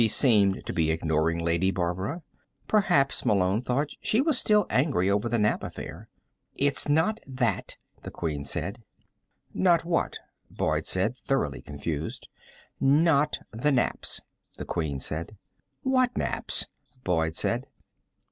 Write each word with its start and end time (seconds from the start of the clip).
She 0.01 0.07
seemed 0.07 0.65
to 0.65 0.73
be 0.73 0.89
ignoring 0.89 1.37
Lady 1.37 1.69
Barbara. 1.69 2.23
Perhaps, 2.67 3.23
Malone 3.23 3.61
thought, 3.61 3.89
she 3.99 4.19
was 4.19 4.35
still 4.35 4.65
angry 4.67 5.11
over 5.11 5.29
the 5.29 5.37
nap 5.37 5.61
affair. 5.61 6.09
"It's 6.55 6.89
not 6.89 7.19
that," 7.27 7.77
the 8.01 8.09
Queen 8.09 8.43
said. 8.43 8.81
"Not 9.53 9.85
what?" 9.85 10.17
Boyd 10.49 10.87
said, 10.87 11.17
thoroughly 11.17 11.61
confused. 11.61 12.27
"Not 12.79 13.37
the 13.51 13.71
naps," 13.71 14.21
the 14.57 14.65
Queen 14.65 14.99
said. 14.99 15.37
"What 15.83 16.17
naps?" 16.17 16.65
Boyd 17.03 17.35
said. 17.35 17.67